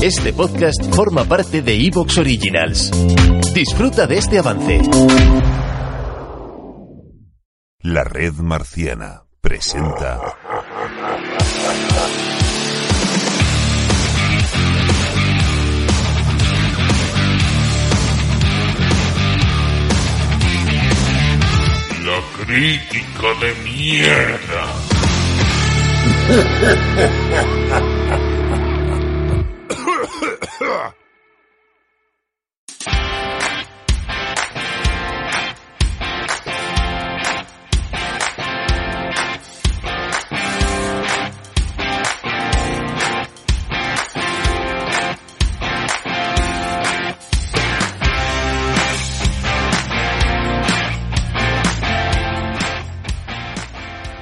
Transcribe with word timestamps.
Este 0.00 0.32
podcast 0.32 0.94
forma 0.94 1.24
parte 1.24 1.60
de 1.60 1.74
Evox 1.74 2.18
Originals. 2.18 2.92
Disfruta 3.52 4.06
de 4.06 4.18
este 4.18 4.38
avance. 4.38 4.80
La 7.80 8.04
red 8.04 8.34
marciana 8.34 9.24
presenta. 9.40 10.20
La 22.04 22.20
crítica 22.44 23.34
de 23.40 23.54
mierda. 23.64 24.62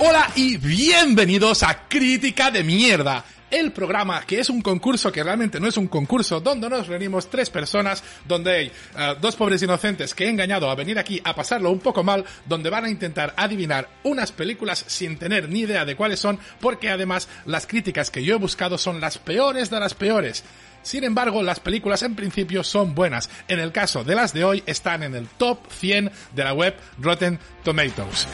Hola 0.00 0.30
y 0.34 0.56
bienvenidos 0.56 1.62
a 1.62 1.86
Crítica 1.88 2.50
de 2.50 2.64
Mierda. 2.64 3.24
El 3.54 3.70
programa 3.70 4.26
que 4.26 4.40
es 4.40 4.50
un 4.50 4.60
concurso 4.60 5.12
que 5.12 5.22
realmente 5.22 5.60
no 5.60 5.68
es 5.68 5.76
un 5.76 5.86
concurso, 5.86 6.40
donde 6.40 6.68
nos 6.68 6.88
reunimos 6.88 7.30
tres 7.30 7.50
personas, 7.50 8.02
donde 8.26 8.50
hay 8.50 8.66
eh, 8.66 9.14
dos 9.20 9.36
pobres 9.36 9.62
inocentes 9.62 10.12
que 10.12 10.24
he 10.24 10.28
engañado 10.28 10.68
a 10.68 10.74
venir 10.74 10.98
aquí 10.98 11.20
a 11.22 11.36
pasarlo 11.36 11.70
un 11.70 11.78
poco 11.78 12.02
mal, 12.02 12.24
donde 12.46 12.68
van 12.68 12.86
a 12.86 12.90
intentar 12.90 13.32
adivinar 13.36 13.88
unas 14.02 14.32
películas 14.32 14.84
sin 14.88 15.18
tener 15.18 15.48
ni 15.48 15.60
idea 15.60 15.84
de 15.84 15.94
cuáles 15.94 16.18
son, 16.18 16.40
porque 16.58 16.90
además 16.90 17.28
las 17.46 17.68
críticas 17.68 18.10
que 18.10 18.24
yo 18.24 18.34
he 18.34 18.38
buscado 18.38 18.76
son 18.76 19.00
las 19.00 19.18
peores 19.18 19.70
de 19.70 19.78
las 19.78 19.94
peores. 19.94 20.42
Sin 20.82 21.04
embargo, 21.04 21.40
las 21.40 21.60
películas 21.60 22.02
en 22.02 22.16
principio 22.16 22.64
son 22.64 22.96
buenas. 22.96 23.30
En 23.46 23.60
el 23.60 23.70
caso 23.70 24.02
de 24.02 24.16
las 24.16 24.34
de 24.34 24.42
hoy, 24.42 24.64
están 24.66 25.04
en 25.04 25.14
el 25.14 25.28
top 25.28 25.60
100 25.70 26.10
de 26.34 26.42
la 26.42 26.54
web 26.54 26.74
Rotten 26.98 27.38
Tomatoes. 27.62 28.26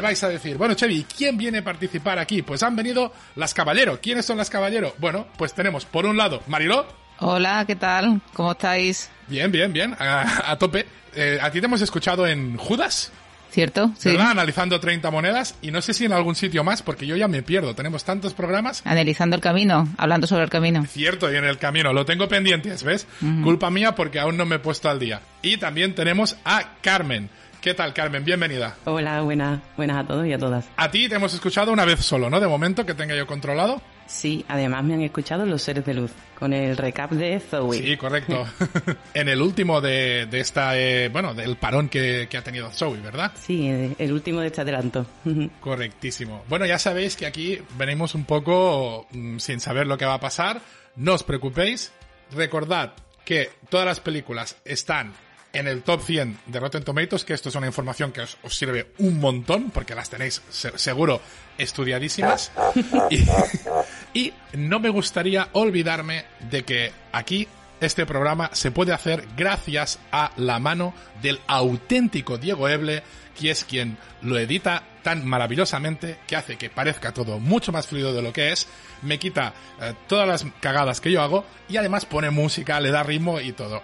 Me 0.00 0.08
vais 0.08 0.22
a 0.24 0.28
decir, 0.28 0.56
bueno, 0.56 0.74
Chevy, 0.74 1.04
¿quién 1.16 1.36
viene 1.36 1.58
a 1.58 1.64
participar 1.64 2.18
aquí? 2.18 2.42
Pues 2.42 2.62
han 2.62 2.74
venido 2.74 3.12
las 3.36 3.52
Caballero. 3.52 4.00
¿Quiénes 4.00 4.24
son 4.24 4.38
las 4.38 4.48
Caballero? 4.48 4.94
Bueno, 4.98 5.26
pues 5.36 5.52
tenemos 5.52 5.84
por 5.84 6.06
un 6.06 6.16
lado 6.16 6.42
Mariló. 6.46 6.86
Hola, 7.18 7.64
¿qué 7.66 7.76
tal? 7.76 8.22
¿Cómo 8.32 8.52
estáis? 8.52 9.10
Bien, 9.28 9.52
bien, 9.52 9.72
bien, 9.72 9.94
a, 9.98 10.50
a 10.50 10.58
tope. 10.58 10.86
Eh, 11.14 11.38
a 11.40 11.50
ti 11.50 11.60
te 11.60 11.66
hemos 11.66 11.82
escuchado 11.82 12.26
en 12.26 12.56
Judas, 12.56 13.12
¿Cierto? 13.50 13.90
Sí. 13.98 14.10
¿verdad? 14.10 14.30
Analizando 14.30 14.78
30 14.78 15.10
monedas 15.10 15.56
y 15.60 15.72
no 15.72 15.82
sé 15.82 15.92
si 15.92 16.04
en 16.04 16.12
algún 16.12 16.36
sitio 16.36 16.62
más, 16.62 16.82
porque 16.82 17.06
yo 17.06 17.16
ya 17.16 17.26
me 17.28 17.42
pierdo. 17.42 17.74
Tenemos 17.74 18.04
tantos 18.04 18.32
programas. 18.32 18.80
Analizando 18.86 19.34
el 19.36 19.42
camino, 19.42 19.88
hablando 19.98 20.26
sobre 20.28 20.44
el 20.44 20.50
camino. 20.50 20.86
Cierto, 20.86 21.30
y 21.30 21.36
en 21.36 21.44
el 21.44 21.58
camino, 21.58 21.92
lo 21.92 22.04
tengo 22.04 22.28
pendientes, 22.28 22.84
¿ves? 22.84 23.06
Culpa 23.42 23.70
mía 23.70 23.94
porque 23.96 24.20
aún 24.20 24.36
no 24.36 24.46
me 24.46 24.56
he 24.56 24.58
puesto 24.60 24.88
al 24.88 25.00
día. 25.00 25.20
Y 25.42 25.56
también 25.56 25.94
tenemos 25.96 26.36
a 26.44 26.76
Carmen. 26.80 27.28
¿Qué 27.60 27.74
tal, 27.74 27.92
Carmen? 27.92 28.24
Bienvenida. 28.24 28.78
Hola, 28.86 29.20
buenas, 29.20 29.60
buenas 29.76 29.98
a 29.98 30.06
todos 30.06 30.26
y 30.26 30.32
a 30.32 30.38
todas. 30.38 30.66
A 30.78 30.90
ti 30.90 31.10
te 31.10 31.16
hemos 31.16 31.34
escuchado 31.34 31.72
una 31.72 31.84
vez 31.84 32.00
solo, 32.00 32.30
¿no? 32.30 32.40
De 32.40 32.46
momento, 32.46 32.86
que 32.86 32.94
tenga 32.94 33.14
yo 33.14 33.26
controlado. 33.26 33.82
Sí, 34.06 34.46
además 34.48 34.82
me 34.82 34.94
han 34.94 35.02
escuchado 35.02 35.44
los 35.44 35.60
seres 35.60 35.84
de 35.84 35.92
luz 35.92 36.10
con 36.38 36.54
el 36.54 36.74
recap 36.74 37.10
de 37.10 37.38
Zoe. 37.38 37.76
Sí, 37.76 37.96
correcto. 37.98 38.46
en 39.14 39.28
el 39.28 39.42
último 39.42 39.82
de, 39.82 40.24
de 40.24 40.40
esta, 40.40 40.78
eh, 40.78 41.10
bueno, 41.10 41.34
del 41.34 41.56
parón 41.56 41.90
que, 41.90 42.28
que 42.30 42.38
ha 42.38 42.42
tenido 42.42 42.70
Zoe, 42.70 42.98
¿verdad? 42.98 43.32
Sí, 43.38 43.68
el, 43.68 44.10
último 44.10 44.40
de 44.40 44.46
este 44.46 44.62
adelanto. 44.62 45.04
Correctísimo. 45.60 46.42
Bueno, 46.48 46.64
ya 46.64 46.78
sabéis 46.78 47.14
que 47.14 47.26
aquí 47.26 47.58
venimos 47.76 48.14
un 48.14 48.24
poco 48.24 49.06
mm, 49.10 49.36
sin 49.36 49.60
saber 49.60 49.86
lo 49.86 49.98
que 49.98 50.06
va 50.06 50.14
a 50.14 50.20
pasar. 50.20 50.62
No 50.96 51.12
os 51.12 51.24
preocupéis. 51.24 51.92
Recordad 52.32 52.94
que 53.26 53.50
todas 53.68 53.84
las 53.84 54.00
películas 54.00 54.56
están 54.64 55.12
en 55.52 55.66
el 55.66 55.82
top 55.82 56.02
100 56.02 56.38
de 56.46 56.60
Rotten 56.60 56.84
Tomatoes, 56.84 57.24
que 57.24 57.34
esto 57.34 57.48
es 57.48 57.54
una 57.56 57.66
información 57.66 58.12
que 58.12 58.20
os, 58.22 58.36
os 58.42 58.56
sirve 58.56 58.92
un 58.98 59.18
montón, 59.20 59.70
porque 59.70 59.94
las 59.94 60.08
tenéis 60.10 60.42
se- 60.50 60.76
seguro 60.78 61.20
estudiadísimas. 61.58 62.52
Y, 63.10 64.18
y 64.18 64.32
no 64.54 64.80
me 64.80 64.88
gustaría 64.88 65.48
olvidarme 65.52 66.24
de 66.50 66.64
que 66.64 66.92
aquí 67.12 67.48
este 67.80 68.06
programa 68.06 68.50
se 68.52 68.70
puede 68.70 68.92
hacer 68.92 69.26
gracias 69.36 69.98
a 70.12 70.32
la 70.36 70.58
mano 70.58 70.92
del 71.22 71.40
auténtico 71.46 72.36
Diego 72.38 72.68
Eble, 72.68 73.02
que 73.38 73.50
es 73.50 73.64
quien 73.64 73.96
lo 74.22 74.38
edita 74.38 74.82
tan 75.02 75.26
maravillosamente 75.26 76.18
que 76.26 76.36
hace 76.36 76.56
que 76.56 76.68
parezca 76.70 77.12
todo 77.14 77.38
mucho 77.38 77.72
más 77.72 77.86
fluido 77.86 78.12
de 78.12 78.20
lo 78.22 78.32
que 78.32 78.52
es, 78.52 78.66
me 79.02 79.18
quita 79.18 79.54
eh, 79.80 79.94
todas 80.08 80.28
las 80.28 80.44
cagadas 80.60 81.00
que 81.00 81.10
yo 81.10 81.22
hago 81.22 81.44
y 81.68 81.76
además 81.78 82.04
pone 82.04 82.28
música, 82.30 82.78
le 82.80 82.90
da 82.90 83.02
ritmo 83.02 83.40
y 83.40 83.52
todo. 83.52 83.82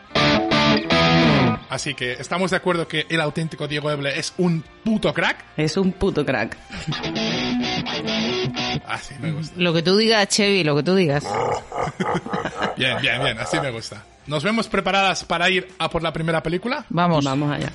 Así 1.69 1.94
que 1.94 2.12
estamos 2.12 2.50
de 2.50 2.59
acuerdo 2.59 2.87
que 2.87 3.06
el 3.09 3.21
auténtico 3.21 3.66
Diego 3.69 3.91
Eble 3.91 4.19
es 4.19 4.32
un 4.38 4.62
puto 4.84 5.12
crack. 5.12 5.44
Es 5.56 5.77
un 5.77 5.93
puto 5.93 6.25
crack. 6.25 6.56
Así 8.87 9.15
me 9.21 9.32
gusta. 9.32 9.54
Lo 9.56 9.72
que 9.72 9.82
tú 9.82 9.97
digas, 9.97 10.28
Chevy, 10.28 10.65
lo 10.65 10.77
que 10.77 10.82
tú 10.82 10.94
digas. 10.94 11.25
Bien, 12.77 12.99
bien, 13.00 13.22
bien, 13.22 13.38
así 13.38 13.59
me 13.59 13.71
gusta. 13.71 14.04
¿Nos 14.27 14.44
vemos 14.44 14.69
preparadas 14.69 15.25
para 15.25 15.49
ir 15.49 15.66
a 15.78 15.88
por 15.88 16.03
la 16.03 16.12
primera 16.12 16.43
película? 16.43 16.84
Vamos. 16.91 17.25
Vamos 17.25 17.50
allá. 17.50 17.72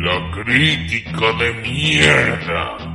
La 0.00 0.30
crítica 0.30 1.32
de 1.38 1.52
mierda. 1.62 2.91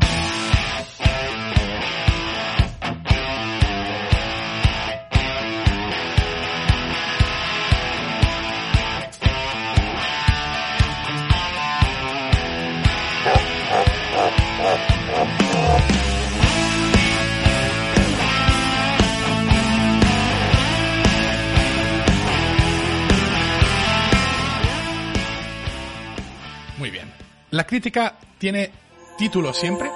La 27.49 27.65
crítica 27.65 28.17
tiene 28.39 28.71
título 29.17 29.53
siempre, 29.53 29.89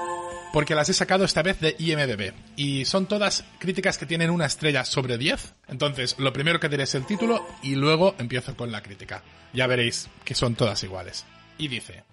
porque 0.53 0.73
las 0.73 0.87
he 0.87 0.93
sacado 0.93 1.25
esta 1.25 1.41
vez 1.41 1.59
de 1.59 1.75
IMDB. 1.77 2.33
Y 2.55 2.85
son 2.85 3.07
todas 3.07 3.43
críticas 3.59 3.97
que 3.97 4.05
tienen 4.05 4.29
una 4.29 4.45
estrella 4.45 4.85
sobre 4.85 5.17
10. 5.17 5.53
Entonces, 5.67 6.15
lo 6.17 6.31
primero 6.31 6.61
que 6.61 6.69
diré 6.69 6.83
es 6.83 6.95
el 6.95 7.05
título 7.05 7.45
y 7.61 7.75
luego 7.75 8.15
empiezo 8.19 8.55
con 8.55 8.71
la 8.71 8.81
crítica. 8.81 9.21
Ya 9.51 9.67
veréis 9.67 10.07
que 10.23 10.33
son 10.33 10.55
todas 10.55 10.81
iguales. 10.83 11.25
Y 11.57 11.67
dice... 11.67 12.05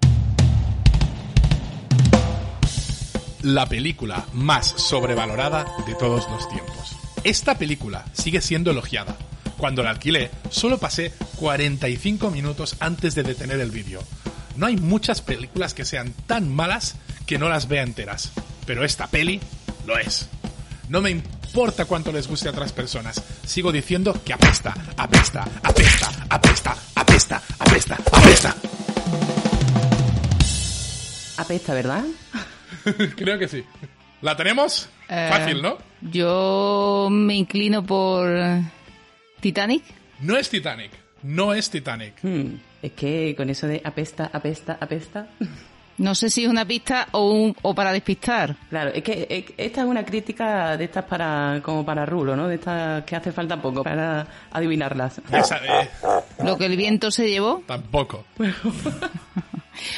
La 3.42 3.66
película 3.66 4.26
más 4.32 4.66
sobrevalorada 4.66 5.64
de 5.86 5.94
todos 5.94 6.28
los 6.28 6.48
tiempos. 6.48 6.96
Esta 7.22 7.56
película 7.56 8.04
sigue 8.12 8.40
siendo 8.40 8.72
elogiada. 8.72 9.16
Cuando 9.56 9.84
la 9.84 9.90
alquilé, 9.90 10.30
solo 10.50 10.78
pasé 10.78 11.12
45 11.36 12.32
minutos 12.32 12.74
antes 12.80 13.14
de 13.14 13.22
detener 13.22 13.60
el 13.60 13.70
vídeo. 13.70 14.00
No 14.58 14.66
hay 14.66 14.76
muchas 14.76 15.22
películas 15.22 15.72
que 15.72 15.84
sean 15.84 16.12
tan 16.26 16.52
malas 16.52 16.96
que 17.28 17.38
no 17.38 17.48
las 17.48 17.68
vea 17.68 17.84
enteras, 17.84 18.32
pero 18.66 18.84
esta 18.84 19.06
peli 19.06 19.40
lo 19.86 19.96
es. 19.96 20.28
No 20.88 21.00
me 21.00 21.10
importa 21.10 21.84
cuánto 21.84 22.10
les 22.10 22.26
guste 22.26 22.48
a 22.48 22.50
otras 22.50 22.72
personas, 22.72 23.22
sigo 23.46 23.70
diciendo 23.70 24.20
que 24.24 24.32
apesta, 24.32 24.74
apesta, 24.96 25.44
apesta, 25.62 26.10
apesta, 26.28 26.76
apesta, 26.96 27.40
apesta, 27.56 27.98
apesta. 28.10 28.56
Apesta, 31.36 31.74
¿verdad? 31.74 32.04
Creo 33.16 33.38
que 33.38 33.46
sí. 33.46 33.64
¿La 34.22 34.36
tenemos? 34.36 34.88
Eh, 35.08 35.28
Fácil, 35.30 35.62
¿no? 35.62 35.78
Yo 36.00 37.06
me 37.12 37.36
inclino 37.36 37.86
por 37.86 38.28
Titanic. 39.40 39.84
No 40.18 40.36
es 40.36 40.50
Titanic. 40.50 40.90
No 41.22 41.52
es 41.54 41.70
Titanic. 41.70 42.14
Hmm, 42.22 42.54
es 42.82 42.92
que 42.92 43.34
con 43.36 43.50
eso 43.50 43.66
de 43.66 43.80
apesta, 43.84 44.30
apesta, 44.32 44.78
apesta. 44.80 45.26
No 45.98 46.14
sé 46.14 46.30
si 46.30 46.44
es 46.44 46.48
una 46.48 46.64
pista 46.64 47.08
o, 47.10 47.32
un, 47.32 47.56
o 47.60 47.74
para 47.74 47.92
despistar. 47.92 48.54
Claro, 48.70 48.92
es 48.94 49.02
que 49.02 49.26
eh, 49.28 49.44
esta 49.56 49.80
es 49.80 49.86
una 49.88 50.04
crítica 50.04 50.76
de 50.76 50.84
estas 50.84 51.04
para 51.06 51.58
como 51.60 51.84
para 51.84 52.06
rulo, 52.06 52.36
¿no? 52.36 52.46
De 52.46 52.54
estas 52.54 53.02
que 53.02 53.16
hace 53.16 53.32
falta 53.32 53.60
poco 53.60 53.82
para 53.82 54.24
adivinarlas. 54.52 55.20
Sabe, 55.42 55.90
Lo 56.44 56.56
que 56.56 56.66
el 56.66 56.76
viento 56.76 57.10
se 57.10 57.28
llevó. 57.28 57.64
tampoco. 57.66 58.24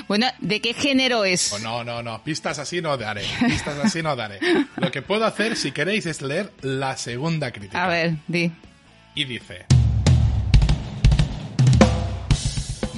Bueno, 0.08 0.26
¿de 0.40 0.60
qué 0.60 0.74
género 0.74 1.24
es? 1.24 1.54
Oh, 1.54 1.58
no, 1.58 1.82
no, 1.82 2.02
no. 2.02 2.22
Pistas 2.22 2.58
así 2.58 2.82
no 2.82 2.98
daré. 2.98 3.22
Pistas 3.46 3.78
así 3.82 4.02
no 4.02 4.14
daré. 4.14 4.38
Lo 4.76 4.90
que 4.90 5.00
puedo 5.00 5.24
hacer, 5.24 5.56
si 5.56 5.72
queréis, 5.72 6.04
es 6.04 6.20
leer 6.20 6.52
la 6.60 6.98
segunda 6.98 7.50
crítica. 7.50 7.82
A 7.82 7.88
ver, 7.88 8.16
di. 8.28 8.52
Y 9.14 9.24
dice... 9.24 9.64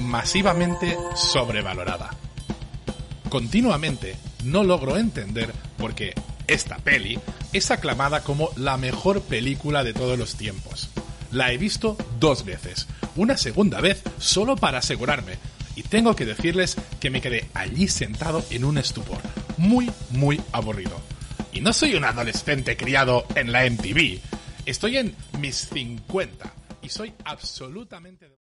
Masivamente 0.03 0.97
sobrevalorada. 1.15 2.11
Continuamente 3.29 4.15
no 4.43 4.63
logro 4.63 4.97
entender 4.97 5.51
por 5.77 5.95
qué 5.95 6.13
esta 6.45 6.77
peli 6.77 7.19
es 7.53 7.71
aclamada 7.71 8.21
como 8.21 8.49
la 8.57 8.77
mejor 8.77 9.21
película 9.21 9.83
de 9.83 9.93
todos 9.93 10.19
los 10.19 10.35
tiempos. 10.35 10.89
La 11.31 11.51
he 11.51 11.57
visto 11.57 11.97
dos 12.19 12.43
veces, 12.43 12.87
una 13.15 13.37
segunda 13.37 13.79
vez 13.79 14.03
solo 14.19 14.55
para 14.57 14.79
asegurarme, 14.79 15.37
y 15.75 15.83
tengo 15.83 16.15
que 16.15 16.25
decirles 16.25 16.75
que 16.99 17.09
me 17.09 17.21
quedé 17.21 17.49
allí 17.53 17.87
sentado 17.87 18.43
en 18.51 18.65
un 18.65 18.77
estupor, 18.77 19.19
muy, 19.57 19.89
muy 20.11 20.39
aburrido. 20.51 20.99
Y 21.53 21.61
no 21.61 21.71
soy 21.71 21.95
un 21.95 22.03
adolescente 22.03 22.75
criado 22.77 23.25
en 23.35 23.51
la 23.51 23.67
MTV, 23.67 24.19
estoy 24.65 24.97
en 24.97 25.15
mis 25.39 25.69
50 25.69 26.53
y 26.81 26.89
soy 26.89 27.13
absolutamente... 27.23 28.42